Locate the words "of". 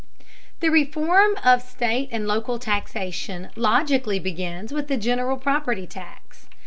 1.45-1.61